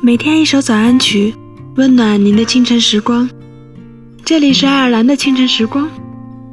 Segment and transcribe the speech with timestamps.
[0.00, 1.34] 每天一首早安曲，
[1.74, 3.28] 温暖您的清晨时光。
[4.24, 5.90] 这里是爱尔兰的清晨时光，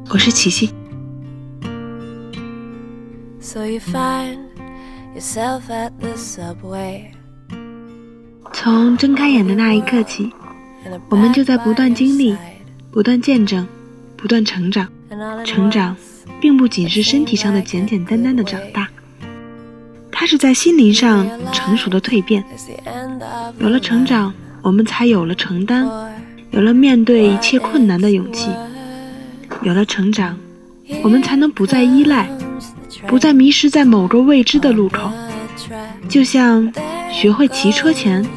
[0.09, 0.71] 我是琪琪。
[8.51, 10.31] 从睁开眼的那一刻起，
[11.09, 12.35] 我们就在不断经历、
[12.91, 13.67] 不断见证、
[14.17, 14.87] 不断成长。
[15.45, 15.95] 成长，
[16.41, 18.89] 并不仅是身体上的简简单单的长大。
[20.25, 22.43] 它是在心灵上成熟的蜕变，
[23.59, 24.33] 有了成长，
[24.63, 25.87] 我们才有了承担，
[26.49, 28.49] 有了面对一切困难的勇气，
[29.61, 30.35] 有了成长，
[31.03, 32.27] 我们才能不再依赖，
[33.05, 35.11] 不再迷失在某个未知的路口。
[36.09, 36.73] 就像
[37.11, 38.27] 学会骑车前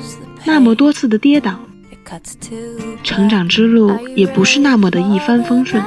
[0.44, 1.58] 那么多次的跌倒，
[3.02, 5.82] 成长之路也不是那么的一帆风顺。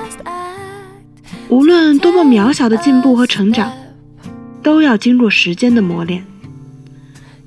[1.48, 3.72] 无论多么渺小的进步和成长。
[4.64, 6.26] 都要经过时间的磨练，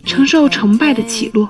[0.05, 1.49] 承受成败的起落。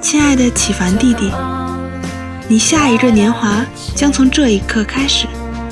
[0.00, 1.30] 亲爱的启凡弟弟，
[2.48, 5.26] 你下一个年华将从这一刻开始。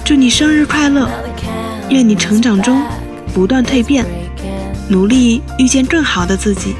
[0.05, 1.09] 祝你生日快乐！
[1.91, 2.83] 愿你成长中。
[3.39, 4.05] 不断蜕变，
[4.89, 6.75] 努力遇见更好的自己。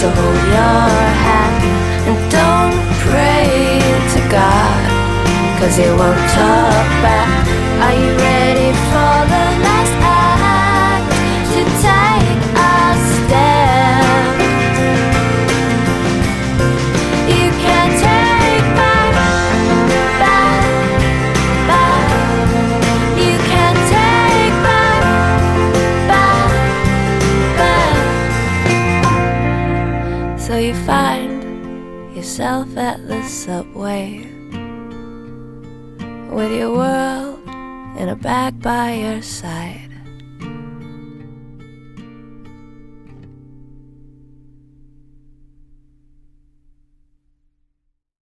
[0.00, 0.88] So hold your
[1.24, 1.60] hat
[2.08, 2.72] and don't
[3.04, 3.80] pray
[4.14, 7.49] to God, cause he won't talk back.
[30.70, 34.20] You find yourself at the subway
[36.30, 37.40] with your world
[37.98, 39.89] in a bag by your side.